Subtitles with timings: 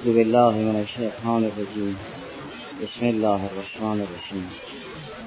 [0.00, 1.96] بالله من الشیطان الرجیم
[2.82, 4.46] بسم الله الرحمن الرحیم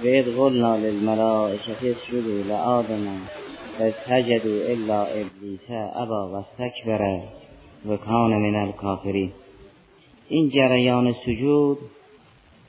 [0.04, 3.06] وإذ قلنا للملائكة اسجدوا لآدم
[3.78, 7.22] فسجدوا إلا إبلیس أبا واستكبر
[7.86, 9.32] وكان من الكافرین
[10.30, 11.78] این جریان سجود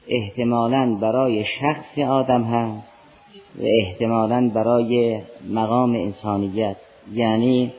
[0.09, 2.83] احتمالا برای شخص آدم هست
[3.59, 5.21] و احتمالا برای
[5.51, 6.77] مقام انسانیت.
[7.13, 7.73] یعنی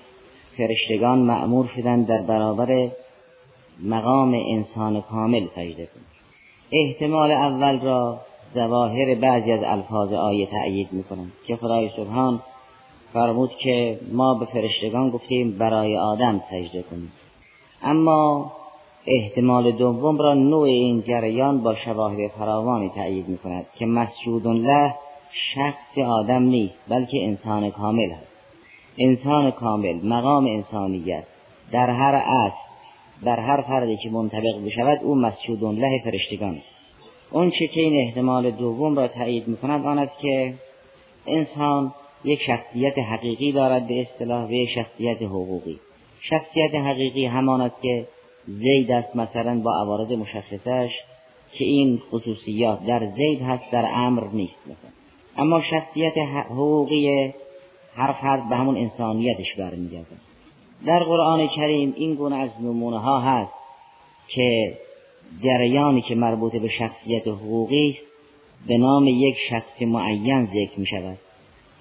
[0.58, 2.90] فرشتگان معمور شدن در برابر
[3.84, 6.02] مقام انسان کامل سجده کن.
[6.72, 8.20] احتمال اول را
[8.54, 12.42] ظواهر بعضی از الفاظ آیه تأیید می‌کنند که خدای سبحان
[13.14, 17.12] فرمود که ما به فرشتگان گفتیم برای آدم سجده کنیم
[17.84, 18.52] اما
[19.08, 24.96] احتمال دوم را نوع این جریان با شواهد فراوانی تأیید می‌کند که مسجود له
[25.56, 28.28] شخص آدم نیست بلکه انسان کامل است.
[28.98, 31.24] انسان کامل مقام انسانیت
[31.72, 32.67] در هر اصل
[33.26, 36.62] در هر فردی که منطبق بشود او مسجود له فرشتگان
[37.32, 40.54] اون چه که این احتمال دوم را تایید می‌کند آن است که
[41.28, 45.80] انسان یک شخصیت حقیقی دارد به اصطلاح و یک شخصیت حقوقی.
[46.22, 48.08] شخصیت حقیقی همان است که
[48.48, 50.92] زید است مثلا با عوارض مشخصش
[51.54, 54.60] که این خصوصیات در زید هست در امر نیست.
[54.66, 54.92] مثلا
[55.38, 57.34] اما شخصیت حقوقی
[57.96, 60.27] هر فرد به همون انسانیتش برمیگردد.
[60.86, 63.52] در قرآن کریم این گونه از نمونه ها هست
[64.28, 64.78] که
[65.44, 68.08] جریانی که مربوط به شخصیت حقوقی است
[68.68, 71.18] به نام یک شخص معین ذکر می شود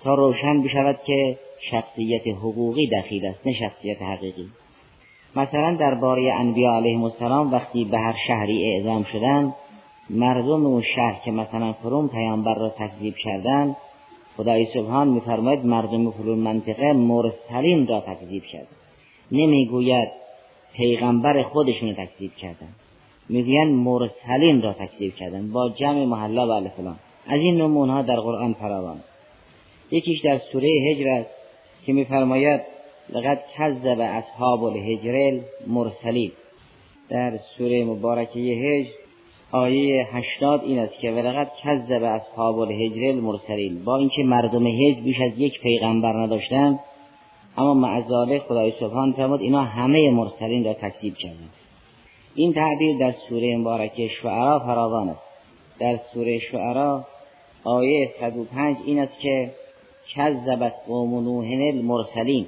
[0.04, 1.38] تا روشن بشود که
[1.70, 4.48] شخصیت حقوقی دخیل است نه شخصیت حقیقی.
[5.36, 9.54] مثلا درباره انبیا علیهم السلام وقتی به هر شهری اعزام شدند
[10.10, 13.76] مردم اون شهر که مثلا فروم پیامبر را تکذیب کردند
[14.36, 18.85] خدای سبحان میفرماید مردم فلون منطقه مرسلین را تکذیب کردند
[19.32, 20.08] نمی‌گوید
[20.74, 22.68] پیغمبر خودشون رو تکذیب کردن.
[23.28, 26.96] می‌گویند مرسلین را تکذیب کردن با جمع محلا و الفلان
[27.26, 29.00] از این نمونه ها در قرآن فراوان.
[29.90, 31.30] یکیش در سوره هجر است
[31.86, 32.60] که میفرماید
[33.12, 36.32] لقد کذب اصحاب الهجر مرسلین
[37.08, 38.90] در سوره مبارکه هجر
[39.52, 43.84] آیه هشتاد این است که ولقد کذب اصحاب الهجر المرسلین.
[43.84, 46.80] با اینکه مردم هجر بیش از یک پیغمبر نداشتند
[47.56, 51.50] اما معذاله خدای سبحان فرمود اینا همه مرسلین را تکذیب کردند.
[52.34, 55.22] این تعبیر در سوره مبارکه شعرا فراوان است.
[55.78, 57.04] در سوره شعرا
[57.64, 59.50] آیه 105 این است که
[60.14, 62.46] کذبت قوم نوح المرسلین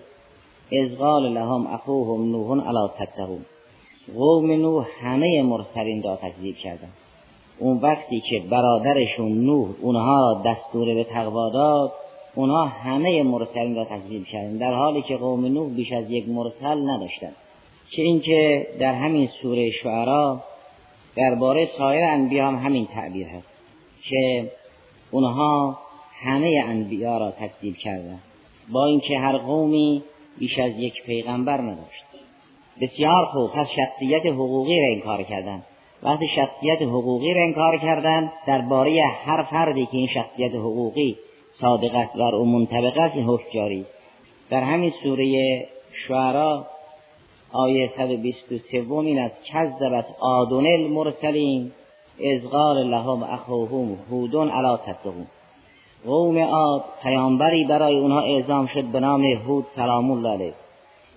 [0.72, 3.44] اذ قال لهم اخوهم نوح الا تتقون.
[4.14, 6.92] قوم نوح همه مرسلین را تکذیب کردند.
[7.58, 11.92] اون وقتی که برادرشون نوح اونها را دستور به تقوا داد
[12.38, 16.90] اونها همه مرسلین را تکذیب کردن در حالی که قوم نوح بیش از یک مرسل
[16.90, 17.36] نداشتند
[17.96, 20.40] چه اینکه در همین سوره شعرا
[21.16, 23.46] درباره سایر انبیا هم همین تعبیر هست
[24.08, 24.50] که
[25.10, 25.78] اونها
[26.12, 28.22] همه انبیا را تکذیب کردند
[28.72, 30.02] با اینکه هر قومی
[30.38, 32.04] بیش از یک پیغمبر نداشت.
[32.80, 35.62] بسیار خوب پس شخصیت حقوقی را انکار کردند
[36.02, 41.16] وقتی شخصیت حقوقی را انکار کردند درباره هر فردی که این شخصیت حقوقی
[41.60, 43.86] صادق است بر او منطبق است این حکم جاری
[44.50, 45.66] در همین سوره
[46.08, 46.66] شعرا
[47.52, 51.72] آیه 123 این است کذبت آدون المرسلین
[52.34, 55.26] از قال لهم اخوهم هودون علا تتقون.
[56.06, 60.54] قوم عاد پیامبری برای اونها اعزام شد به نام هود سلام الله علیه.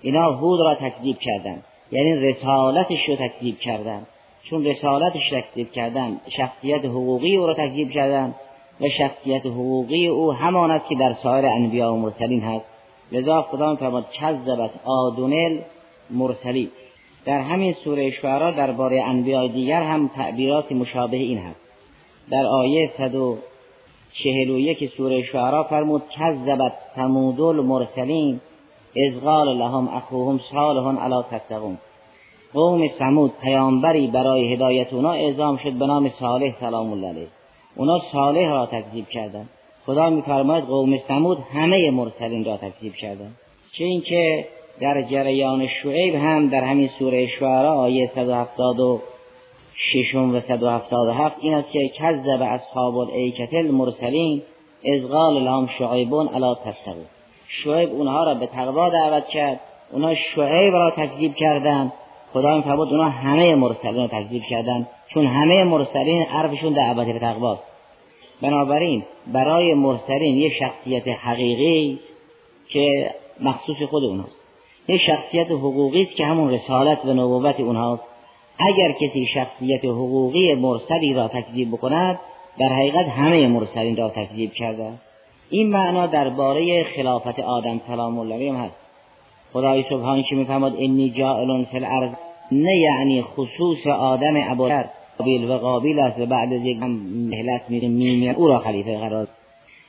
[0.02, 4.08] اینا هود را تکذیب کردند یعنی رسالتش رو تکذیب کردند.
[4.50, 8.36] چون رسالتش تکذیب کردن شخصیت حقوقی او را تکذیب کردند.
[8.82, 12.66] و شخصیت حقوقی او همان است که در سایر انبیا و مرسلین هست.
[13.12, 15.60] لذا خدا فرمود کذبت آدونل
[16.10, 16.72] مرسلی
[17.26, 21.60] در همین سوره شعرا درباره انبیاء دیگر هم تعبیرات مشابه این هست.
[22.32, 28.40] در آیه 141 سوره شعرا فرمود کذبت ثمود المرسلین
[28.96, 31.78] اذ قال لهم اخوهم صالح الا تتقون.
[32.54, 37.28] قوم ثمود پیامبری برای هدایت اونا اعزام شد به نام صالح سلام الله علیه.
[37.76, 39.50] اونا صالح را تکذیب کردند
[39.86, 43.36] خدا میفرماید قوم ثمود همه مرسلین را تکذیب کردند
[43.78, 44.48] چه اینکه
[44.80, 51.90] در جریان شعیب هم در همین سوره شعرا آیه 176 و 177 این است که
[51.90, 54.42] کذب اصحاب الایکه المرسلین
[54.86, 57.06] از قال لهم شعیبون الا تتقون
[57.64, 59.60] شعیب اونها را به تقوا دعوت کرد.
[59.92, 61.94] اونها شعیب را تکذیب کردند
[62.34, 67.64] خدا میفرمود اونها همه مرسلین را تکذیب کردند چون همه مرسلین حرفشون دعوت به تقواست
[68.42, 72.00] بنابراین برای مرسلین یه شخصیت حقیقی
[72.70, 74.36] که مخصوص خود اونهاست
[74.88, 78.04] یه شخصیت حقوقی است که همون رسالت و نبوت اونهاست
[78.60, 82.20] اگر کسی شخصیت حقوقی مرسلی را تکذیب بکند
[82.60, 84.94] در حقیقت همه مرسلین را تکذیب کرده.
[85.50, 88.81] این معنا درباره خلافت آدم سلام الله هست.
[89.54, 92.12] خدای سبحانه که میفرماد؟ انی جائل فی الارض.
[92.52, 94.84] نه یعنی خصوص آدم ابوذر
[95.18, 96.78] قابیل و قابیل است و بعد از یک
[97.30, 99.28] مهلت میره او را خلیفه قرار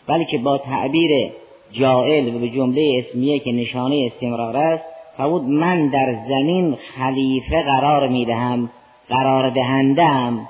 [0.06, 1.30] بلکه با تعبیر
[1.72, 4.84] جائل و به جمله اسمیه که نشانه استمرار است
[5.16, 8.70] فرمود من در زمین خلیفه قرار می‌دهم
[9.08, 10.48] قرار دهندم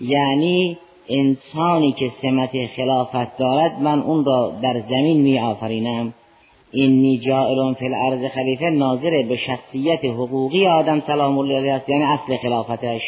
[0.00, 0.78] یعنی
[1.08, 6.14] انسانی که سمت خلافت دارد من اون را در زمین می آفرینم.
[6.72, 12.04] اینی جائل فی الارض خلیفه ناظر به شخصیت حقوقی آدم سلام الله علیه است یعنی
[12.04, 13.02] اصل خلافتش.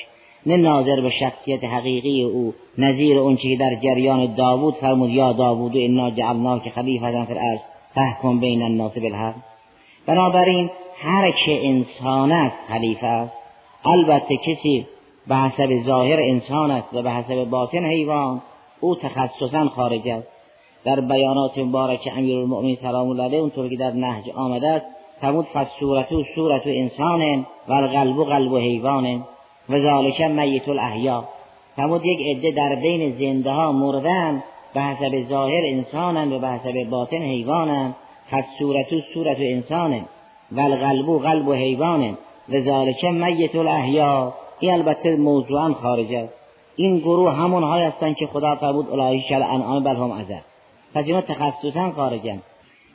[0.47, 5.73] نه ناظر به شخصیت حقیقی او نظیر اون که در جریان داوود فرمود یا داوود
[5.76, 7.61] انا جعلناک خلیفه فی الارض
[7.94, 9.35] فحکم بین الناس بالحق.
[10.06, 10.70] بنابراین
[11.03, 13.37] هر که انسان است خلیفه است.
[13.85, 14.87] البته کسی
[15.29, 18.41] به حسب ظاهر انسان است و به حسب باطن حیوان
[18.81, 20.31] او تخصصا خارج است.
[20.84, 24.87] در بیانات مبارک المؤمنین سلام الله علیه اونطور که در نهج آمده است
[25.20, 29.25] فرمود فصورتو صورت انسان و القلب قلب حیوان
[29.69, 31.25] و ذالک میت الاحیا.
[31.76, 34.43] فرمود یک عده در بین زنده ها مردن
[34.75, 37.94] به حسب ظاهر انسانن و به حسب باطن حیوانن.
[38.31, 40.00] فصورتو صورت انسان
[40.52, 42.19] و القلب قلب حیوان
[42.49, 44.32] و ذالک میت الاحیا.
[44.61, 46.28] این البته موضوعا خارج
[46.76, 48.87] این گروه همون های هستند که خدا فرمود
[49.28, 50.51] شل انعام بل هم ازد
[50.94, 52.42] پس اینا تخصصا خارجن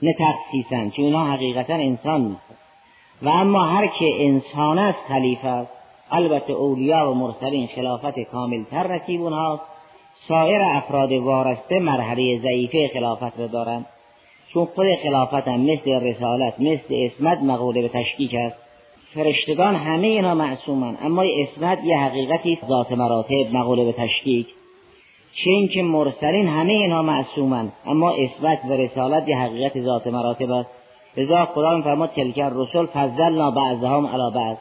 [0.01, 2.57] نه تخصیصا چون اینا حقیقتا انسان نیست
[3.21, 5.71] و اما هر که انسان است خلیفه است.
[6.11, 9.63] البته اولیا و مرسلین خلافت کاملتر نصیب اونهاست.
[10.27, 13.85] سایر افراد وارسته مرحله ضعیفه خلافت را دارند
[14.53, 18.57] چون خود خلافت هم مثل رسالت مثل اسمت مقوله به تشکیک است.
[19.13, 20.97] فرشتگان همه اینا معصومن.
[21.01, 24.47] اما اسمت یه حقیقتی ذات مراتب مقوله به تشکیک.
[25.43, 27.71] چه اینکه مرسلین همه اینها معصومن.
[27.85, 30.69] اما اسمت و رسالت یه حقیقت ذات مراتب است.
[31.17, 34.57] لذا خدا فرماد تلک رسول فضلنا بعضهم علی بعض.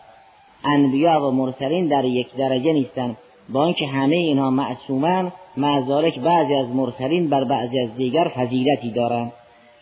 [0.64, 3.16] انبیا و مرسلین در یک درجه نیستن.
[3.48, 9.32] با اینکه همه اینها معصومن معذالک بعضی از مرسلین بر بعضی از دیگر فضیلتی دارند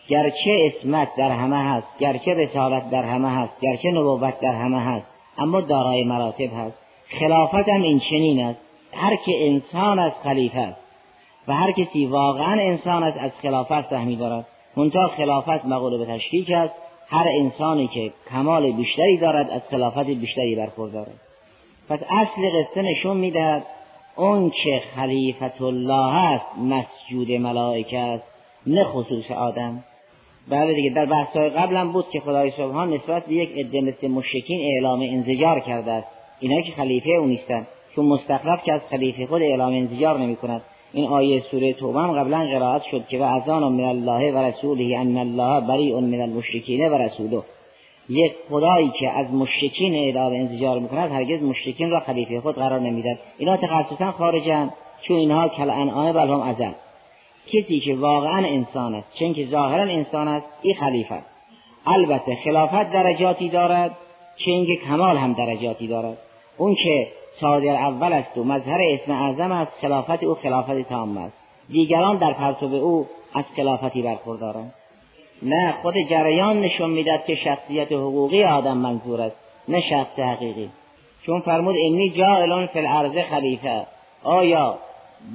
[0.07, 5.05] گرچه اسمت در همه هست گرچه رسالت در همه هست گرچه نبوت در همه هست
[5.37, 6.77] اما دارای مراتب هست.
[7.19, 8.59] خلافت هم این چنین است.
[8.93, 10.84] هر که انسان از خلیفه است.
[11.47, 14.47] و هر کسی واقعا انسان است از خلافت سهمی دارد.
[14.77, 16.73] منتها خلافت مقوله به تشکیک است.
[17.07, 21.13] هر انسانی که کمال بیشتری دارد از خلافت بیشتری برخوردارد.
[21.89, 23.65] پس اصل قصه نشون می‌دهد
[24.15, 28.23] اون که خلیفت الله است مسجود ملائکه است
[28.67, 29.83] نه خصوص آدم.
[30.49, 34.07] بله دیگه در بحث های قبلم بود که خدای سبحان نسبت به یک عده مثل
[34.07, 36.07] مشکین اعلام انزجار کرده است.
[36.39, 40.61] اینایی که خلیفه او نیستن چون مستقلف که از خلیفه خود اعلام انزجار نمی کند
[40.95, 44.97] این آیه سوره توبه هم قبلا قرائت شد که و ازان من الله و رسوله
[44.97, 47.41] ان الله بریء من المشرکین و رسوله.
[48.09, 53.17] یک خدایی که از مشرکین اعلام انزجار می‌کند هرگز مشرکین را خلیفه خود قرار نمی‌داد
[53.37, 54.69] اینا تخصصا خارجن
[55.01, 56.71] چون اینها کل انعام بل هم ازل.
[57.47, 61.19] کسی که واقعا انسان است چون که ظاهرا انسان است این خلیفه
[61.87, 63.91] البته خلافت درجاتی دارد
[64.45, 66.17] چون که کمال هم درجاتی دارد.
[66.57, 67.07] اون که
[67.41, 71.33] صادر اول است و مظهر اسم اعظم است خلافت او خلافت تام است.
[71.69, 74.73] دیگران در پرتو او از خلافتی برخوردارند.
[75.43, 79.35] نه خود جریان نشون می‌داد که شخصیت حقوقی آدم منظور است
[79.67, 80.69] نه شخص حقیقی.
[81.25, 83.85] چون فرمود انی جائلون فی الارض خلیفه.
[84.23, 84.77] آیا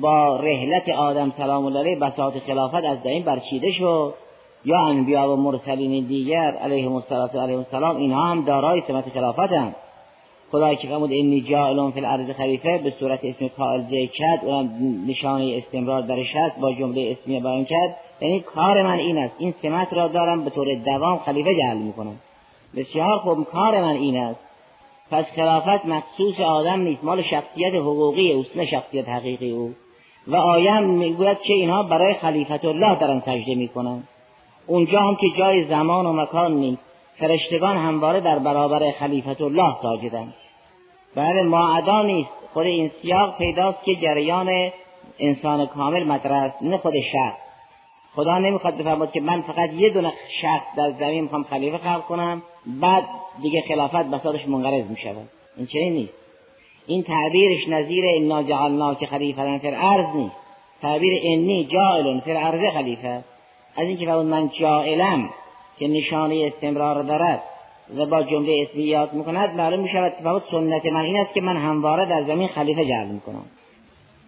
[0.01, 4.15] با رحلت آدم سلام الله بساط خلافت از این برچیده شد؟
[4.65, 9.53] یا انبیا و مرسلین دیگر علیهم السلام اینها هم دارای سمت خلافت
[10.53, 12.79] هم خدای که فرمود انی جائلون فی الارض خلیفه.
[12.79, 14.71] به صورت اسم فاعل کرد اونم
[15.09, 17.97] نشانه استمرار درش هست با جمله اسمی بیان کرد.
[18.21, 22.17] یعنی کار من این است این سمت را دارم به طور دوام خلیفه جعل می‌کنم.
[22.77, 24.41] بسیار خوب کار من این است.
[25.11, 29.75] پس خلافت مخصوص آدم نیست مال شخصیت حقوقی اوست نه شخصیت حقیقی او.
[30.27, 34.03] و آیم می‌گوید که اینها برای خلیفت الله دارن سجده می‌کنن.
[34.67, 36.83] اونجا هم که جای زمان و مکان نیست
[37.19, 40.33] فرشتگان همواره در برابر خلیفت الله ساجدن.
[41.15, 42.31] بله معدا نیست.
[42.53, 44.71] خود این سیاق پیداست که جریان
[45.19, 47.39] انسان کامل مطرح است نه خود شخص.
[48.15, 50.13] خدا نمی‌خواد بفرماد که من فقط یه دونه
[50.43, 53.05] شخص در زمین می‌خوام خلیفه خلق کنم بعد
[53.43, 55.29] دیگه خلافت بساطش منقرض می‌شود.
[55.57, 56.13] این چنین نیست.
[56.87, 60.37] این تعبیرش نظیر انا جعلنا که خلیفه فی الارض نیست.
[60.83, 63.25] تعبیر انی جائل فی الارض خلیفه
[63.77, 65.31] از اینکه فرمود من جائلم
[65.79, 67.43] که نشانه استمرار دارد.
[67.97, 72.07] و با جمله اسمیات می‌کند معلوم می‌شود تفاوت سنت من این است که من همواره
[72.07, 73.45] در زمین خلیفه جعل می‌کنم.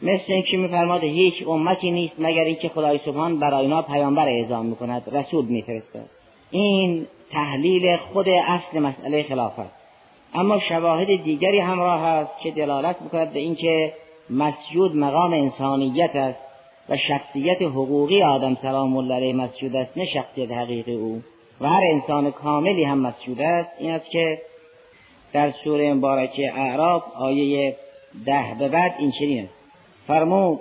[0.03, 5.03] مثل اینکه میفرماد هیچ امتی نیست مگر اینکه خدای سبحان برای اینا پیامبر اعزام می‌کند
[5.13, 6.07] رسول میفرستد.
[6.51, 9.83] این تحلیل خود اصل مسئله خلافت
[10.35, 13.93] اما شواهد دیگری همراه است که دلالت می‌کند به اینکه
[14.31, 16.39] مسجود مقام انسانیت است
[16.89, 21.23] و شخصیت حقوقی آدم سلام الله علیه مسجود است نه شخصیت حقیقی او.
[21.61, 23.71] و هر انسان کاملی هم مسجود است.
[23.79, 24.39] این است که
[25.33, 27.77] در سوره مبارکه اعراف آیه
[28.27, 29.55] ده به بعد این چنین است.
[30.07, 30.61] فرمود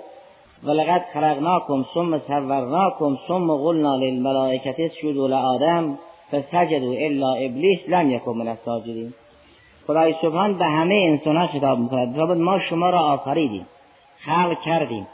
[0.64, 5.98] ولقد خلقناکم ثم صورناکم ثم قلنا للملائکه اسجدوا لآدم
[6.32, 9.14] فسجدوا الا ابلیس لم یکن من الساجدین
[9.86, 12.18] خدای سبحان به همه انسان ها خطاب می‌کند.
[12.18, 13.66] ما شما را آفریدیم.
[14.24, 15.06] خلق کردیم.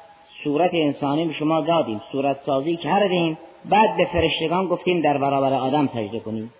[0.44, 5.86] صورت انسانی به شما دادیم صورت سازی کردیم بعد به فرشتگان گفتیم در برابر آدم
[5.86, 6.52] سجده کنیم.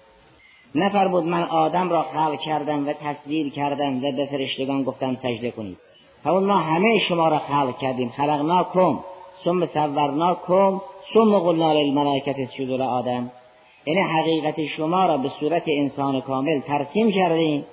[0.75, 5.76] نفرمود من آدم را خلق کردم و تصویر کردم و به فرشتگان گفتم سجده کنید
[6.25, 8.12] ما همه شما را خلق کردیم.
[8.16, 8.99] خلقناکم
[9.44, 10.80] ثم صورناکم
[11.14, 13.30] ثم قلنا للملائکه اسجدوا آدم
[13.87, 17.64] یعنی حقیقت شما را به صورت انسان کامل ترسیم کردیم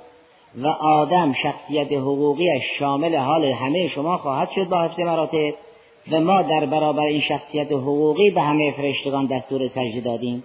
[0.58, 5.54] و آدم شخصیت حقوقیش شامل حال همه شما خواهد شد با هفته مراتب.
[6.12, 10.44] و ما در برابر این شخصیت حقوقی به همه فرشتگان دستور سجده دادیم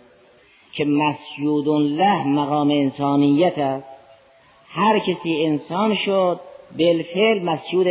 [0.72, 3.86] که مسجود له مقام انسانیت است.
[4.68, 6.40] هر کسی انسان شد
[6.78, 7.86] بالفعل مسجود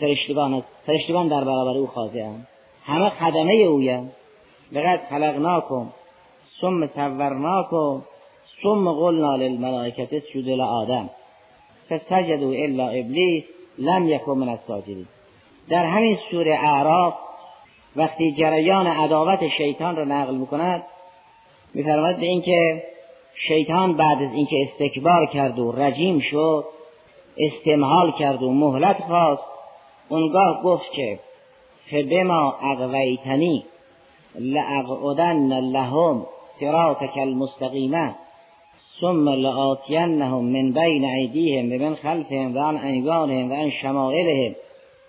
[0.00, 0.66] فرشتگان است.
[0.86, 2.28] فرشتگان در برابر او خاضع
[2.84, 4.12] همه خدمه اویم
[4.72, 5.86] لقد خلقناکم
[6.60, 8.02] ثم صورناکم
[8.62, 11.10] ثم قلنا للملائکه اسجدوا لآدم.
[11.88, 13.44] فسجدوا الا ابلیس
[13.78, 15.06] لم یکن من الساجدین.
[15.68, 17.14] در همین سوره اعراف
[17.96, 20.82] وقتی جریان عداوت شیطان را نقل می‌کند
[21.74, 22.82] میفرماید به اینکه
[23.48, 26.64] شیطان بعد از اینکه استکبار کرد و رجیم شد
[27.38, 29.42] استمحال کرد و مهلت خواست.
[30.08, 31.18] اونگاه گفت که
[31.90, 33.64] فبما اغویتنی
[34.34, 36.26] لاقعدن لهم
[36.60, 38.14] صراطك المستقیمه
[39.00, 44.54] ثم لآتینهم من بین ایدیهم و من خلفهم و عن ایوانهم و عن شمائلهم.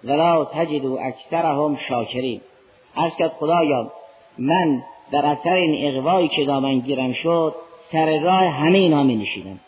[0.06, 2.42] ولا تجدوا اکثرهم شاکرین.
[2.96, 3.92] از که خدایا
[4.38, 7.56] من در اثر این اقوایی که دامن گیرم شد
[7.92, 9.60] سر راه همه اینا می نشیدم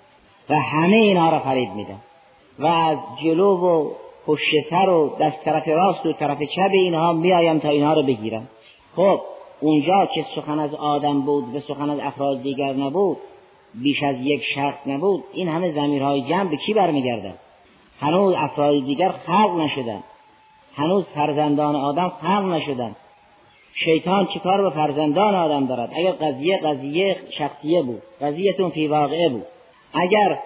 [0.50, 2.00] و همه اینا را فریب میدم
[2.60, 3.90] و از جلو و
[4.28, 8.48] پشت سر و دست طرف راست و طرف چپ اینها میآیم تا اینها رو بگیرم.
[8.96, 9.22] خب
[9.60, 13.18] اونجا که سخن از آدم بود و سخن از افراد دیگر نبود
[13.74, 17.34] بیش از یک شخص نبود این همه زمیرهای جمع به کی برمیگردن؟
[18.00, 20.04] هنوز افراد دیگر خلق نشدن.
[20.78, 22.96] هنوز فرزندان آدم خلق نشدن.
[23.74, 29.46] شیطان چیکار به فرزندان آدم دارد؟ اگر قضیه قضیه شخصیه بود قضیهتون فی واقعه بود.
[29.94, 30.40] اگر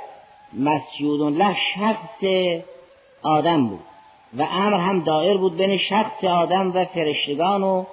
[0.59, 2.23] مسجود له شخص
[3.23, 3.79] آدم بود
[4.37, 7.83] و امر هم دائر بود بین شخص آدم و فرشتگان و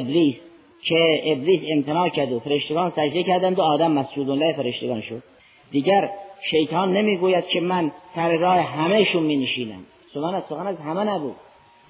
[0.00, 0.36] ابلیس
[0.82, 5.22] که ابلیس امتناع کرد و فرشتگان سجده کردند و آدم مسجود الله فرشتگان شد.
[5.70, 6.10] دیگر
[6.50, 9.84] شیطان نمی‌گوید که من سر راه همهشون می نشینم
[10.14, 11.36] سخن از سخن از همه نبود.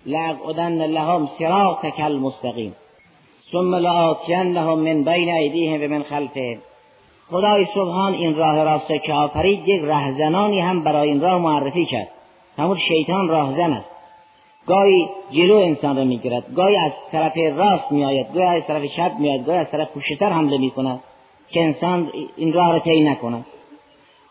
[0.07, 2.75] لأقعدن لهم صراطك المستقیم
[3.53, 6.59] ثم لهم من بین ایدیهم و من خلفهم
[7.31, 12.09] خدای سبحان این راه راست که آفرید یک رهزنانی هم برای این راه معرفی کرد.
[12.59, 13.91] همون شیطان راهزن است.
[14.67, 19.47] گاهی جلو انسان را می‌گیرد گاهی از طرف راست میآید گاهی از طرف چپ میآید
[19.47, 21.01] گاهی از طرف پشتتر حمله می‌کند
[21.51, 23.47] که انسان این راه را طی نکند.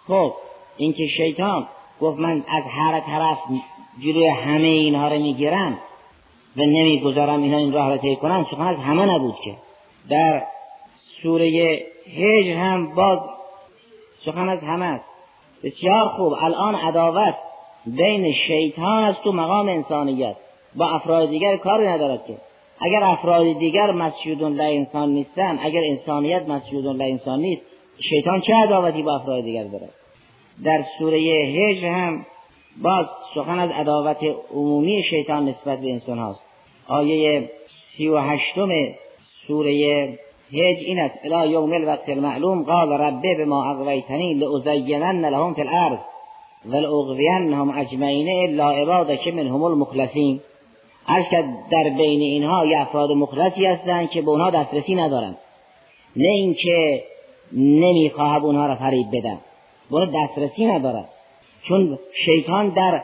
[0.07, 0.33] خب
[0.77, 1.67] اینکه شیطان
[2.01, 3.37] گفت من از هر طرف
[4.03, 5.77] جلوی همه اینها رو می‌گیرم
[6.57, 9.55] و نمی‌گذارم اینها این راه را طی کنند سخن از همه نبود که.
[10.09, 10.43] در
[11.23, 11.79] سوره
[12.17, 13.19] هجر هم باز
[14.25, 15.05] سخن از همه است.
[15.63, 16.33] بسیار خوب.
[16.33, 17.35] الان عداوت
[17.85, 20.35] بین شیطان است و مقام انسانیت
[20.75, 22.37] با افراد دیگر کاری ندارد که.
[22.81, 27.61] اگر افراد دیگر مسجودون لا انسان نیستن اگر انسانیت مسجودون لا انسان نیست
[28.09, 29.89] شیطان چه عداوتی با افراد دیگر دارد؟
[30.63, 32.25] در سوره هجر هم
[32.83, 33.05] باز
[33.35, 34.17] سخن از عداوت
[34.53, 36.39] عمومی شیطان نسبت به انسان هاست.
[36.87, 37.49] آیه
[37.97, 38.69] سی و هشتم
[39.47, 40.03] سوره
[40.53, 41.15] هج این است.
[41.23, 45.99] الى یوم الوقت المعلوم قال ربه بما اغویتنی لازینن لهم فی الارض
[46.65, 50.39] ولأغوینهم اجمعین الا عبادک منهم المخلصین.
[51.05, 51.25] هر
[51.71, 55.37] در بین اینها یه افراد مخلصی هستند که به اونها دسترسی ندارند
[56.15, 57.03] نه اینکه
[57.53, 59.37] نمی‌خواهد اونها را فریب بدن.
[59.91, 61.09] به دسترسی ندارد
[61.67, 63.01] چون شیطان در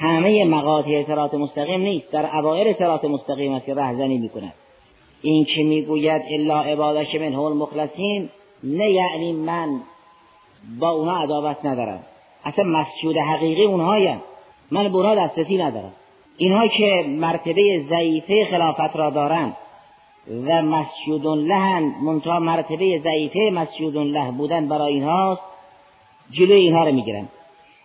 [0.00, 4.54] همه مقاطع اطراط مستقیم نیست در اوائل اطراط مستقیم است که رهزنی می‌کند.
[5.22, 8.28] این که می‌گوید؟ الا عبادش من المخلصین
[8.64, 9.80] نه یعنی من
[10.80, 12.00] با اونها عداوت ندارم.
[12.44, 14.20] اصلا مسجود حقیقی اونهایم
[14.70, 15.92] من اونها دسترسی ندارم.
[16.36, 19.56] اینها که مرتبه ضعیفه خلافت را دارند
[20.46, 25.42] و مسجود لهن منتها مرتبه ضعیفه مسجود له بودن برای اینهاست
[26.30, 27.28] جلوی اینها رو می‌گیرن.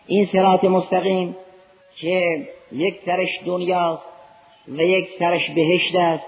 [0.07, 1.36] این سرات مستقیم
[1.95, 4.03] که یک سرش دنیاست
[4.67, 6.24] و یک سرش بهشت است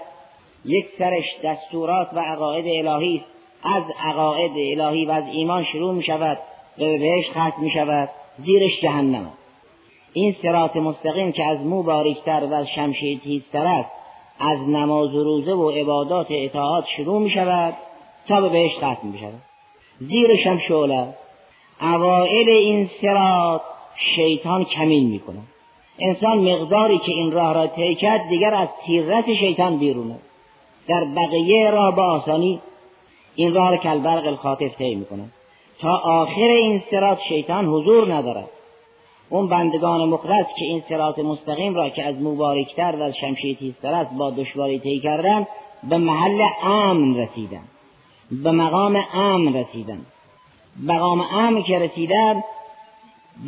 [0.64, 3.26] یک سرش دستورات و عقاید الهی است.
[3.62, 6.38] از عقاید الهی و از ایمان شروع می شود
[6.78, 9.32] و به بهشت ختم می شود زیرش جهنم.
[10.12, 13.90] این سرات مستقیم که از مو باریکتر و از شمشیر تیزتر است
[14.40, 17.74] از نماز و روزه و عبادات اطاعات شروع می شود
[18.28, 19.42] تا به بهشت ختم می شود
[19.98, 21.14] زیرش هم شعله
[21.80, 23.60] اوائل این سرات
[24.16, 25.48] شیطان کمین می کند
[25.98, 30.18] انسان مقداری که این راه را طی کرد دیگر از تیرت شیطان بیرونه
[30.88, 32.60] در بقیه راه با آسانی
[33.34, 35.24] این راه را کلبرق الخاطف طی می‌کنه.
[35.80, 38.48] تا آخر این سرات شیطان حضور ندارد.
[39.28, 43.94] اون بندگان مخلص که این سرات مستقیم را که از مبارکتر و از شمشیر تیزتر
[43.94, 45.46] است با دشواری طی کردن
[45.88, 47.64] به محل امن رسیدن.
[48.30, 50.06] به مقام امن رسیدن.
[50.84, 52.42] مقام امن که رسیدن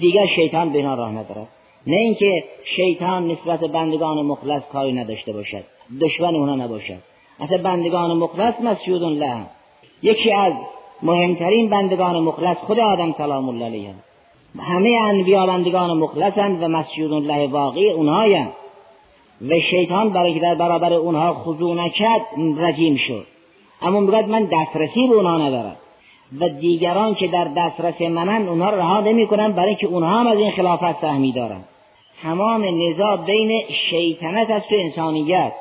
[0.01, 1.49] دیگر شیطان به راه ندارد
[1.87, 2.45] نه اینکه
[2.77, 5.65] شیطان نسبت بندگان مخلص کاری نداشته باشد
[6.01, 6.99] دشمن اونها نباشد.
[7.41, 9.47] اصلا بندگان مخلص مسجود له
[10.03, 10.53] یکی از
[11.03, 13.95] مهمترین بندگان مخلص خود آدم سلام الله علیه
[14.59, 18.53] همه انبیا بندگان مخلصند و مسجود له واقعی اونهایند
[19.49, 22.23] و شیطان برای که در برابر اونها خضوع نکرد
[22.59, 23.27] رجیم شد.
[23.83, 25.77] اما می‌گوید من دسترسی به اونها ندارم.
[26.41, 30.51] و دیگران که در دسترس منن اونها رها نمی‌کنن برای اینکه اونها هم از این
[30.51, 31.61] خلافت سهمی دارن.
[32.23, 35.53] تمام نزاع بین شیطنت است و انسانیت.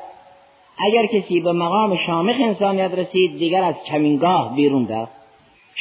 [0.78, 5.12] اگر کسی به مقام شامخ انسانیت رسید دیگر از کمینگاه بیرون رفت.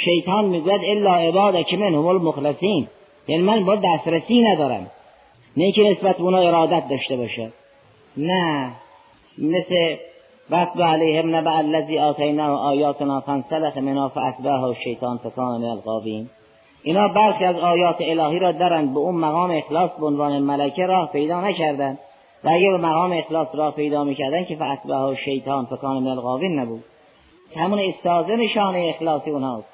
[0.05, 2.87] شیطان می‌گوید الا عباد که من هم المخلصین.
[3.27, 4.87] یعنی من با دسترسی ندارم.
[5.57, 7.51] نه که نسبت اونا ارادت داشته باشه.
[8.17, 8.71] نه.
[9.37, 9.95] مثل
[10.49, 16.29] وقت علیهم نبع الذی آتیناه آیاتنا فانسلخ منها فاتبعه الشیطان فکان من الغاوین
[16.83, 21.11] اینا برخی از آیات الهی را دارند به اون مقام اخلاص به عنوان ملکه راه
[21.11, 21.99] پیدا نکردند
[22.43, 26.83] و اگه به مقام اخلاص راه پیدا می‌کردن که فاتبعه شیطان فکان من الغاوین نبود.
[27.55, 29.67] همون استازه نشانه اخلاصی اونهاست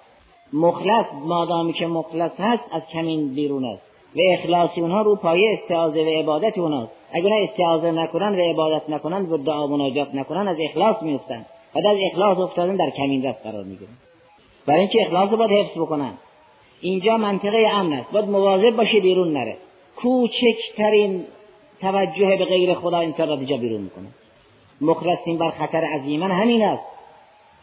[0.53, 3.92] مخلص مادامی که مخلص هست از کمین بیرون است.
[4.15, 8.89] و اخلاصی اونها رو پایه استعاذه و عبادت اونهاست اگر اونها استعاذه نکنن و عبادت
[8.89, 11.45] نکنن و دعا مناجات نکنن از اخلاص میفتن
[11.75, 13.91] و از اخلاص افتادن در کمین رفت قرار می‌گیرن.
[14.65, 16.13] برای اینکه اخلاص رو باید حفظ بکنن.
[16.81, 18.11] اینجا منطقه امن است.
[18.11, 19.57] باید مواظب باشه بیرون نره.
[19.95, 21.23] کوچکترین
[21.81, 24.07] توجه به غیر خدا انسان را دیجا بیرون می‌کنه.
[24.81, 26.83] مخلصین بر خطر عظیما همین است.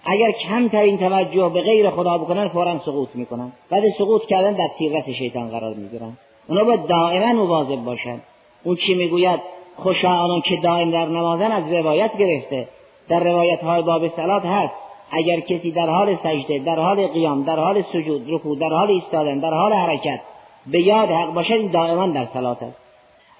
[0.04, 3.52] اگر کمترین توجه به غیر خدا بکنن فورا سقوط می‌کنن.
[3.70, 6.12] بعد سقوط کردن در تیرت شیطان قرار می‌گیرن.
[6.48, 8.20] اونا باید دائما مواظب باشن.
[8.64, 9.40] اون چی می‌گوید؟
[9.76, 12.68] خوشا آنان که دائم در نمازن از روایت گرفته.
[13.08, 14.74] در روایت های باب سلات هست.
[15.12, 19.38] اگر کسی در حال سجده در حال قیام در حال سجود رکوع در حال ایستادن
[19.38, 20.20] در حال حرکت
[20.66, 22.76] به یاد حق باشد این دائما در سلات است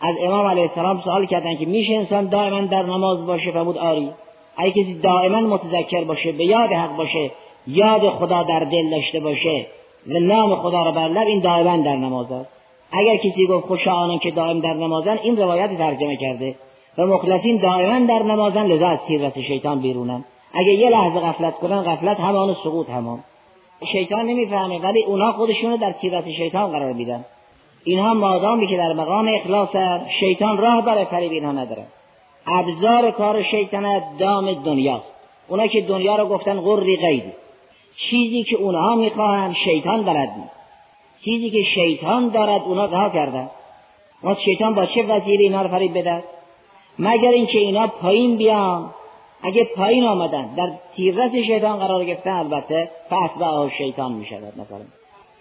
[0.01, 4.11] از امام علیه السلام سوال کردن که میشه انسان دائما در نماز باشه فرمود آری؟
[4.57, 7.31] اگه کسی دائما متذکر باشه به یاد حق باشه
[7.67, 9.67] یاد خدا در دل داشته باشه
[10.07, 12.60] و نام خدا را بر لب این دائما در نماز است
[12.93, 16.55] اگر کسی گفت خوشا آنان که دائم در نمازن این روایت ترجمه کرده.
[16.99, 20.25] و مخلصین دائما در نمازن لذا از تیرت شیطان بیرونن.
[20.55, 23.19] اگه یه لحظه غفلت کنن غفلت همان سقوط همان.
[23.93, 27.25] شیطان نمی‌فهمه ولی اونا خودشونو در تیرت شیطان قرار میدن.
[27.85, 29.77] اینها مادامی که در مقام اخلاص
[30.21, 31.83] شیطان راه برای فریب اینها نداره.
[32.47, 35.13] ابزار کار شیطنت دام دنیاست.
[35.49, 37.33] اونا که دنیا رو گفتن غری غیبی.
[38.11, 40.60] چیزی که اونها می‌خواهند شیطان بلد نیست.
[41.25, 43.51] چیزی که شیطان دارد اونا رها کردن.
[44.23, 46.25] ما شیطان با چه وزیری اینا رو فریب بدهد
[46.99, 48.91] مگر اینکه اینا پایین بیان.
[49.43, 54.81] اگه پایین آمدن در تیرت شیطان قرار گرفتن البته فاتبعه شیطان می‌شود مثلا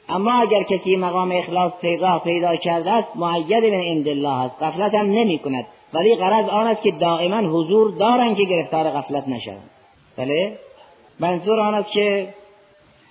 [0.10, 4.64] اما اگر کسی مقام اخلاص پیدا پیدا کرده است معید من عند الله است.
[4.64, 9.28] غفلت هم نمی کند ولی غرض آن است که دائما حضور دارن که گرفتار غفلت
[9.28, 9.70] نشوند.
[10.18, 10.58] بله؟
[11.20, 12.28] منظور آن است که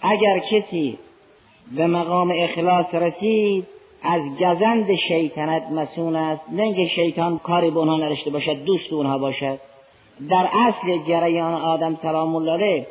[0.02, 0.98] اگر کسی
[1.76, 3.66] به مقام اخلاص رسید
[4.02, 6.42] از گزند شیطنت مسون است.
[6.52, 9.58] نه شیطان کاری به اونها نرشته باشد دوست اونها باشد.
[10.30, 12.86] در اصل جریان آدم سلام الله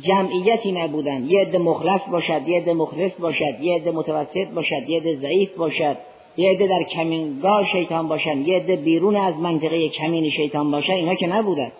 [0.00, 1.24] جمعیتی نبودن.
[1.24, 5.56] یه عده مخلص باشد یه عده مخلص باشد یه عده متوسط باشد یه عده ضعیف
[5.56, 5.96] باشد.
[6.36, 10.92] یه عده در کمینگاه شیطان باشن یه عده بیرون از منطقه کمین شیطان باشن.
[10.92, 11.72] اینا که نبودن.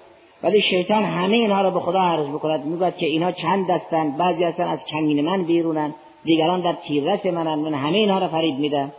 [0.43, 2.67] ولی شیطان همه اینها رو به خدا عرض بکند.
[2.67, 5.95] می‌گوید که اینا چند دستن بعضی هستن از کمین من بیرونن.
[6.25, 7.55] دیگران در تیررس منن.
[7.55, 8.93] من همه اینها را فریب میدم.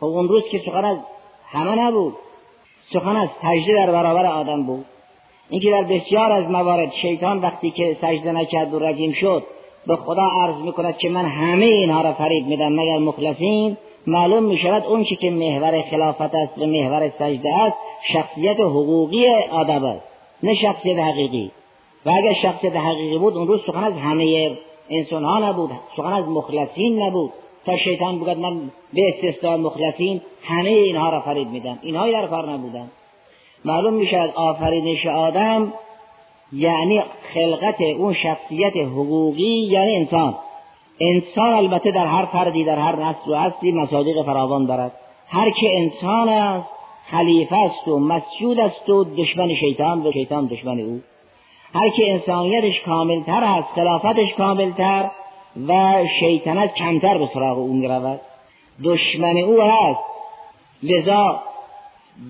[0.00, 0.98] خب اون روز که سخن از
[1.50, 2.14] همه نبود.
[2.92, 4.84] سخن از سجده در برابر آدم بود.
[5.50, 9.42] اینکه در بسیار از موارد شیطان وقتی که سجده نکرد و رجیم شد
[9.86, 12.72] به خدا عرض می‌کند که من همه اینها را فریب میدم.
[12.72, 17.76] مگر مخلصین؟ معلوم می شود اون که محور خلافت است و محور سجده است
[18.12, 20.04] شخصیت حقوقی آدم است
[20.42, 21.50] نه شخصیت حقیقی.
[22.06, 24.56] و اگر شخصیت حقیقی بود اون روز سخن از همه
[24.90, 27.32] انسان ها نبود سخن از مخلصین نبود.
[27.66, 28.60] تا شیطان بگد من
[28.92, 31.78] به استثناء مخلصین همه اینها را فرید میدم.
[31.82, 32.90] اینهایی در کار نبودن.
[33.64, 35.72] معلوم می شود آفرینش آدم
[36.52, 37.02] یعنی
[37.34, 40.34] خلقت اون شخصیت حقوقی یعنی انسان.
[41.00, 44.92] انسان البته در هر فردی در هر نسل و اصلی مصادیق فراوان دارد.
[45.28, 46.68] هر که انسان است
[47.10, 51.00] خلیفه است و مسجود است و دشمن شیطان و شیطان دشمن او.
[51.74, 55.10] هر که انسانیتش کاملتر است خلافتش کاملتر
[55.68, 58.20] و شیطنت کمتر به سراغ او می‌رود.
[58.84, 60.00] دشمن او هست.
[60.82, 61.40] لذا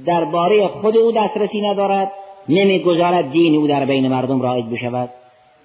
[0.06, 2.12] درباره خود او دسترسی ندارد
[2.48, 5.10] نمی‌گذارد دین او در بین مردم رایج بشود.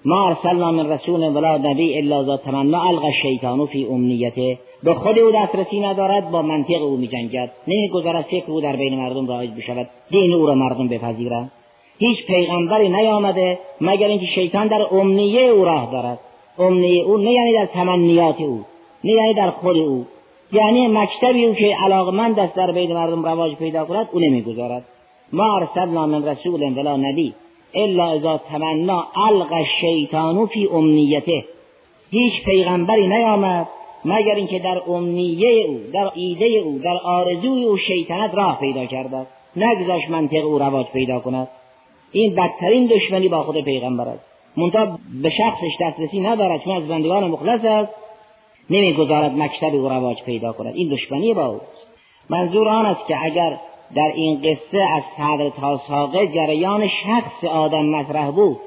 [0.04, 4.58] ما ارسلنا من رسول ولا نبی الا ذا تمنا القى الشیطان فی امنیته.
[4.82, 7.50] به خود او دسترسی ندارد با منطق او میجنگد.
[7.68, 9.88] نمی‌گذارد فکر او در بین مردم رایج بشود.
[10.10, 11.52] دین او را مردم بپذیرند.
[11.98, 16.18] هیچ پیغمبری نیامده مگر اینکه شیطان در امنیه او راه دارد.
[16.58, 18.64] امنیه او نه یعنی در تمنیات او
[19.04, 20.06] نه یعنی در خود او.
[20.52, 24.84] یعنی مکتبی او که علاقمند است در بین مردم رواج پیدا کند او نمی‌گذارد.
[25.32, 27.34] ما ارسلنا من رسول ولا نبی
[27.74, 31.44] الا اذا تمنا الق الشیطان فی امنیته.
[32.10, 33.68] هیچ پیغمبری نیامد
[34.04, 39.26] مگر اینکه در امنیه او در ایده او در آرزوی او شیطنت راه پیدا کرده.
[39.56, 41.48] نگذاش منطق او رواج پیدا کند.
[42.12, 44.24] این بدترین دشمنی با خود پیغمبر است.
[44.56, 47.94] منتها به شخصش دسترسی ندارد چون از بندگان مخلص است.
[48.70, 50.74] نمی‌گذارد مکتب او رواج پیدا کند.
[50.74, 51.60] این دشمنی با او
[52.30, 53.58] منظور آن است که اگر
[53.94, 58.58] در این قصه از صدر تا ساقه جریان شخص آدم مطرح بود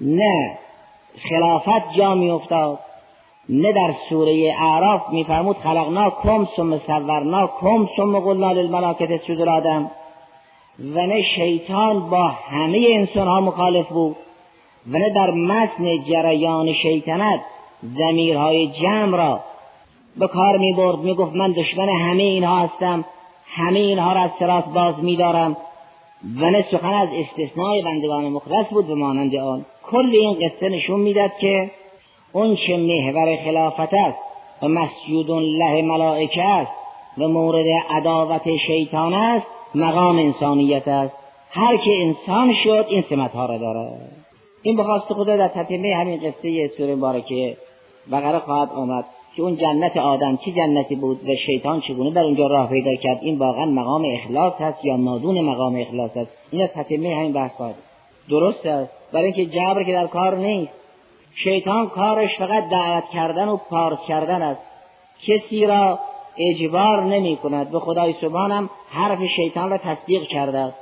[0.00, 0.58] نه
[1.28, 2.78] خلافت جا می افتاد
[3.48, 9.90] نه در سوره اعراف میفرمود خلقنا کم ثم صورنا کم ثم قلنا للملائکه اسجدوا آدم
[10.78, 14.16] و نه شیطان با همه انسان ها مخالف بود.
[14.90, 17.40] و نه در متن جریان شیطنت
[17.82, 19.40] زمیرهای جمع را
[20.16, 23.04] به کار می برد می گفت من دشمن همه اینها هستم.
[23.46, 25.56] همه اینها را از سراس باز میدارم.
[26.40, 29.64] و نه سخن از استثناء بندگان مخلص بود به مانند آن.
[29.90, 31.70] کل این قصه نشون می‌داد که
[32.32, 34.18] اون چه محور خلافت است
[34.62, 36.72] و مسجود له ملائکه است
[37.18, 41.14] و مورد عداوت شیطان است مقام انسانیت است.
[41.50, 44.12] هر که انسان شد این سمت ها را دارد
[44.62, 47.56] این بخواست خدا در تطمه همین قصه سوره مبارکه
[48.12, 49.04] بقره خواهد آمد
[49.36, 53.18] که اون جنت آدم چه جنتی بود و شیطان چگونه در اونجا راه پیدا کرد؟
[53.22, 57.52] این واقعا مقام اخلاص هست یا نادون مقام اخلاص است؟ این از تطمه همین بحث
[57.52, 57.74] خواهد.
[58.30, 58.90] درست است.
[59.12, 60.72] برای اینکه جبر که در کار نیست.
[61.44, 64.60] شیطان کارش فقط دعوت کردن و پارس کردن است.
[65.26, 65.98] کسی را
[66.38, 67.70] اجبار نمی کند.
[67.70, 70.72] به خدای سبحانم حرف شیطان را تصدیق کرده.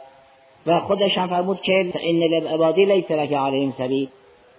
[0.66, 4.08] و خودش هم فرمود که ان للعبادی لیس لک علیهم سبیل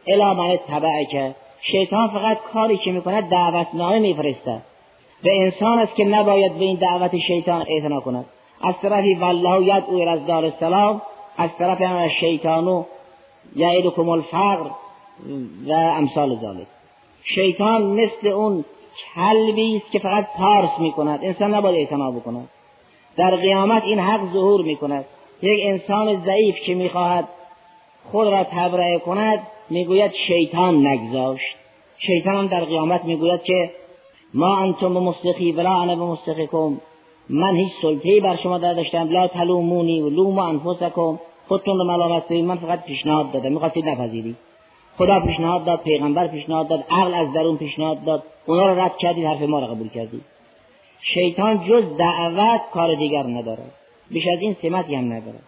[0.08, 1.36] الا من اتبعک.
[1.62, 4.62] شیطان فقط کاری که می‌کند دعوتنامه میفرستد
[5.24, 8.26] و انسان است که نباید به این دعوت شیطان اعتنا کند.
[8.62, 11.02] از طرفی والله یدعو الى دار السلام
[11.38, 12.84] از طرف هم شیطانو
[13.56, 14.70] یعیدکم الفقر
[15.68, 16.68] و امثال ذلك
[17.36, 18.66] شیطان مثل اون
[19.16, 21.20] کلبی است که فقط پارس می‌کند.
[21.24, 22.50] انسان نباید اعتنا بکند.
[23.18, 25.06] در قیامت این حق ظهور می‌کند.
[25.42, 27.28] یک انسان ضعیف که می‌خواهد
[28.12, 31.56] خود را تبرئه کند می‌گوید شیطان نگذاشت.
[31.98, 33.72] شیطان در قیامت می‌گوید که
[34.34, 36.18] ما انتم به مستقی ولا انا به
[37.30, 41.20] من هیچ سلطه‌ای بر شما داشتم لا تلومونی و لوم انفسکم.
[41.48, 43.52] خودتون رو ملامت من فقط پیشنهاد دادم.
[43.52, 44.36] می‌خواستید نپذیرید.
[44.98, 48.24] خدا پیشنهاد داد پیغمبر پیشنهاد داد عقل از درون پیشنهاد داد.
[48.50, 50.22] اونا رو رد کردید حرف ما رو قبول کردید
[51.14, 53.64] شیطان جز دعوت کار دیگر نداره.
[54.12, 55.40] بیش از این سمتی هم نداره.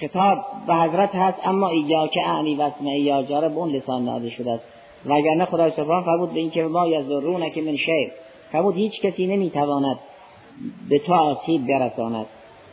[0.00, 1.70] خطاب به حضرت هست اما
[2.06, 4.64] که اعنی و اسم یا جاره به اون لسان ناده شده است.
[5.06, 8.10] وگرنه خدای سبحان فرمود به اینکه ما یزرونه که من شیر
[8.52, 9.98] فرمود هیچ کسی نمی‌تواند
[10.88, 12.26] به تو آسیب برساند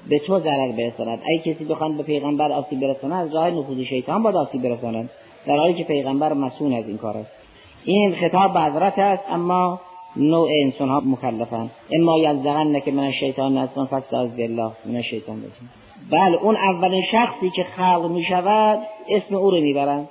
[0.10, 1.22] به تو ضرر برساند.
[1.28, 5.10] ای کسی بخواند به پیغمبر آسیب برساند از راه نفوذ شیطان باید آسیب برساند.
[5.46, 7.38] در حالی که پیغمبر مسئول از این کار است.
[7.86, 9.80] این خطاب به حضرت است اما
[10.15, 15.65] نوع انسان ها مکلفن اما یزدغن که من الشیطان نستان فاستعذ بالله من الشیطان بسن
[16.12, 20.10] بله اون اولین شخصی که خلق می شود اسم او رو می‌برند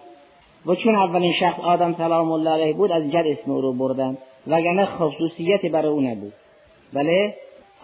[0.66, 4.16] و چون اولین شخص آدم سلام الله علیه بود از جد اسم او رو بردن.
[4.46, 6.32] وگرنه خصوصیت برای او نبود.
[6.92, 7.34] بله؟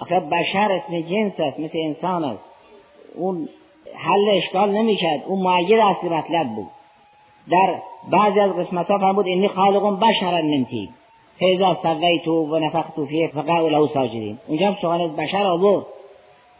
[0.01, 2.43] آخه بشر اسم جنس است مثل انسان است.
[3.15, 3.49] اون
[3.95, 5.23] حل اشکال نمی‌کرد.
[5.27, 6.67] اون معید اصلی مطلب بود.
[7.51, 7.75] در
[8.11, 10.89] بعضی از قسمت ها فرمود اینی خالق بشرا من طین
[11.41, 14.39] فاذا سویت و نفخت فیه فقعوا له ساجدین.
[14.47, 15.87] اونجا هم سخن از بشر آورد.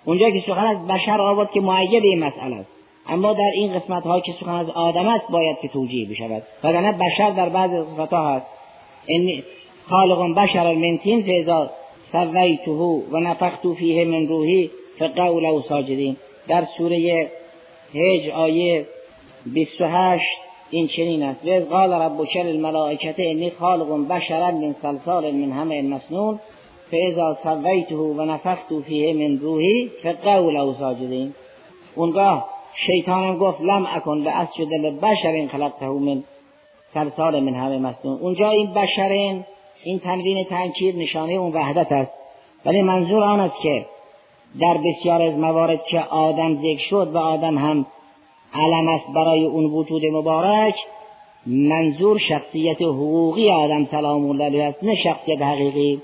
[0.05, 2.71] اونجا که سخن از بشر آورد که معید این مسئله است.
[3.09, 6.43] اما در این قسمت ها که سخن از آدم است باید که توجیه بشود.
[6.65, 8.47] وگرنه بشر در بعض قسمت ها هست.
[9.07, 9.43] این
[9.89, 11.71] خالق بشر من طین فاذا
[12.13, 12.71] سویته
[13.11, 16.17] و نفخت فیه من روحی فقعوا له ساجدین.
[16.49, 17.31] در سوره
[17.95, 18.87] هج آیه
[19.47, 20.25] 28
[20.71, 21.47] این چنین است.
[21.47, 26.41] و قال ربک للملائکه انی خالق بشرا من صلصال من همه مسنون
[26.91, 31.35] فاذا سویته و نفخت فیه من روحی فقعوا له ساجدین.
[31.95, 32.47] اونگاه
[32.87, 36.23] شیطانم گفت لم اکن لاسجد لبشر خلقته من
[36.95, 38.19] صلصال من همه مسنون.
[38.21, 39.45] اونجا این بشرین
[39.85, 42.13] این تنوین تنکیر نشانه اون وحدت است.
[42.65, 43.87] ولی منظور آن است که
[44.61, 47.87] در بسیار از موارد که آدم ذکر شد و آدم هم
[48.55, 50.75] علم است برای اون وجود مبارک.
[51.47, 56.03] منظور شخصیت حقوقی آدم سلام الله علیه است نه شخصیت حقیقی.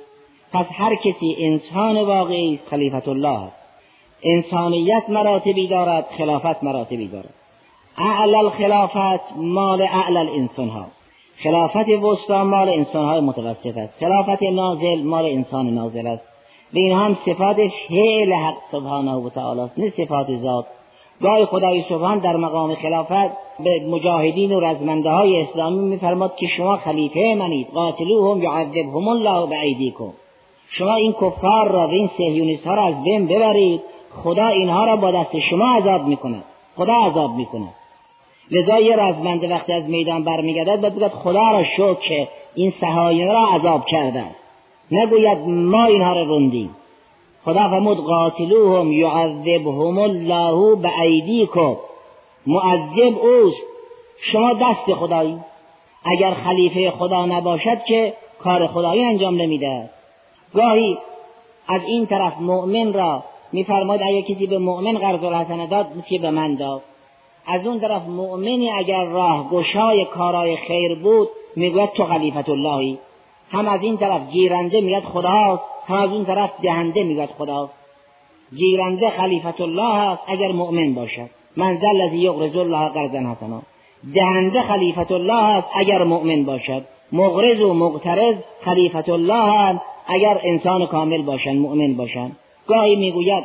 [0.53, 3.39] پس هر کسی انسان واقعی است خلیفت الله.
[3.39, 3.57] است
[4.23, 7.35] انسانیت مراتبی دارد خلافت مراتبی دارد.
[7.99, 10.87] اعلى الخلافت مال اعلى الانسان ها
[11.43, 13.95] خلافت وسطا مال انسان های متوسط است.
[14.01, 16.23] خلافت نازل مال انسان نازل است.
[16.75, 17.57] و این هم صفات
[17.89, 20.67] فعل حق سبحانه و تعالی است نه صفات ذات.
[21.23, 26.77] گاهی خدای سبحان در مقام خلافت به مجاهدین و رزمنده های اسلامی میفرماد که شما
[26.77, 30.13] خلیفه منید قاتلوهم یعذبهم الله بعیدیکم
[30.71, 33.81] شما این کفار را و این سهیونیست ها را از بین ببرید
[34.25, 36.45] خدا اینها را با دست شما عذاب می‌کند.
[36.77, 37.75] خدا عذاب می‌کند.
[38.51, 43.33] لذا یه رزمنده وقتی از میدان برمیگردد باید بگوید خدا را شکر که این صهاینه
[43.33, 44.25] را عذاب کرده
[44.93, 46.71] نگوید ما اینها را روندیم.
[47.45, 51.77] خدا فرمود قاتلوهم یعذبهم الله بعیدیکم
[52.47, 53.63] معذب اوست.
[54.33, 55.39] شما دست خدایی.
[56.05, 59.91] اگر خلیفه خدا نباشد که کار خدایی انجام نمیده.
[60.55, 60.99] گاهی
[61.69, 63.23] از این طرف مؤمن را
[63.53, 66.83] میفرماد اگر کسی به مؤمن قرض الحسنه داد که به من داد.
[67.47, 72.99] از اون طرف مؤمنی اگر راه گشای کارای خیر بود می‌گوید تو خلیفت اللهی.
[73.51, 77.73] هم از این طرف گیرنده میگد خداست هم از اون طرف دهنده میگد خداست.
[78.57, 81.31] گیرنده خلیفت الله است اگر مؤمن باشد.
[81.57, 83.63] من ذا الذی الله قرضا حسنا.
[84.15, 86.83] دهنده خلیفت الله است اگر مؤمن باشد.
[87.13, 88.35] مغرض و مقترض
[88.65, 92.37] خلیفت الله است اگر انسان کامل باشند مؤمن باشند
[92.67, 93.45] گاهی می‌گوید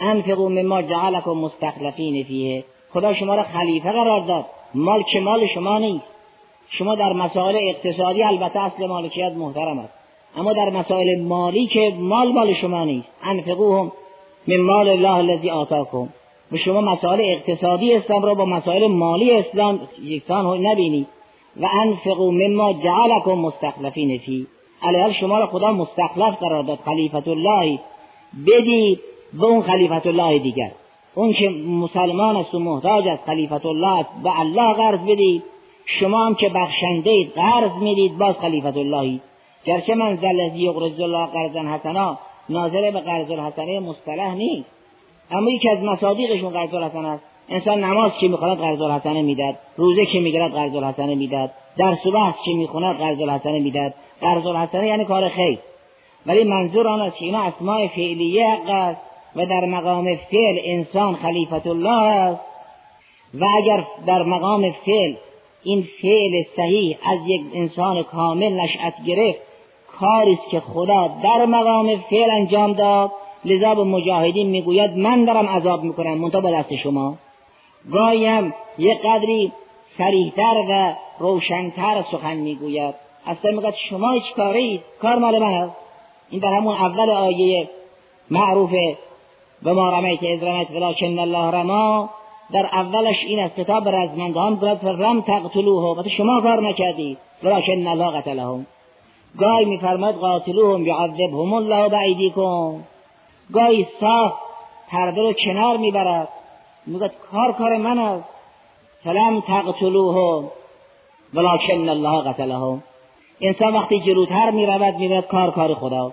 [0.00, 2.64] انفقوا مما جعلکم مستخلفین فیه.
[2.92, 4.46] خدا شما را خلیفه قرار داد.
[4.74, 6.04] مال که مال شما نیست.
[6.70, 9.92] شما در مسائل اقتصادی البته اصل مالکیت محترم است.
[10.36, 13.08] اما در مسائل مالی که مال مال شما نیست.
[13.22, 13.92] انفقوهم
[14.48, 16.08] من مال الله الذی آتاکم.
[16.52, 21.06] و شما مسائل اقتصادی اسلام را با مسائل مالی اسلام یکسان نبینید
[21.60, 24.46] و انفقوا مما جعلکم مستخلفین فی.
[24.82, 27.78] علیه شما را خدا مستخلف قرار داد خلیفت الله.
[28.46, 29.00] بدید
[29.40, 30.70] به اون خلیفت الله دیگر.
[31.14, 34.10] اون که مسلمان است و محتاج است خلیفت الله است.
[34.22, 35.42] به الله قرض بدید
[35.86, 39.20] شما هم که بخشنده اید قرض می‌دید باز خلیفت اللهی
[39.64, 44.68] گرچه من زلزی یقرض الله قرضا حسنا ناظر به قرض الحسنه مصطلح نیست.
[45.30, 47.24] اما یکی از مصادیقشون قرض الحسنه است.
[47.48, 52.10] انسان نماز که می‌خواند قرض الحسنه می‌داد روزه که می‌گیرد قرض الحسنه می‌داد در و
[52.10, 55.58] بحث که می‌خواند قرض الحسنه می‌داد قرض الحسنه یعنی کار خیر.
[56.26, 59.00] ولی منظور آن است که اینا اسماء فعلیه حق است
[59.36, 62.40] و در مقام فعل انسان خلیفت الله است.
[63.34, 65.14] و اگر در مقام فعل
[65.62, 69.38] این فعل صحیح از یک انسان کامل نشأت گرفت.
[70.00, 73.10] کاری است که خدا در مقام فعل انجام داد.
[73.44, 76.18] لذا به مجاهدین می‌گوید من دارم عذاب می‌کنم.
[76.18, 77.14] منتها به دست شما.
[77.94, 79.52] هم یک قدری
[79.98, 82.94] سریحتر و روشنتر سخن می‌گوید.
[83.26, 85.76] اصلا می‌گوید شما هیچ کاری کار مال من است.
[86.30, 87.68] این در همون اول آیه
[88.30, 88.70] معروف
[89.62, 92.10] به ما رمیت از رمیت ولکن الله رما.
[92.52, 95.98] در اولش این از کتاب رزمندان گفت رم تقتلوه.
[95.98, 98.66] و شما کار نکردید ولکن الله قتلهم
[99.38, 102.74] گاهی میفرماد قاتلوهم یعذبهم الله بعیدیکم
[103.52, 104.32] گاهی صاف
[104.90, 106.28] پرده رو کنار می‌برد.
[106.86, 108.28] میگه کار کار من است.
[109.04, 110.44] فلم تقتلوه.
[111.34, 112.82] ولکن الله قتلهم.
[113.40, 116.06] انسان وقتی جلوتر می‌رود می‌رود کار کار خدا.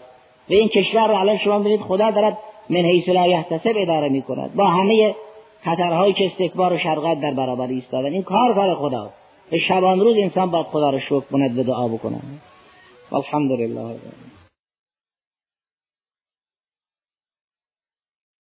[0.50, 2.38] و این کشور رو الان شما ببینید خدا دارد
[2.70, 4.56] من حیث لا یحتسب اداره می‌کند.
[4.56, 5.16] با همه
[5.64, 9.10] خطرهایی که استکبار و شرقت در برابر ایستادن این کار کار خدا.
[9.68, 12.42] شبان روز انسان باید خدا رو شکر کند و دعا بکند
[13.12, 13.96] والحمد لله